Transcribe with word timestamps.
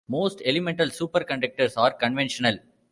Most 0.09 0.41
elemental 0.43 0.87
superconductors 0.89 1.73
are 1.77 1.91
conventional. 1.93 2.57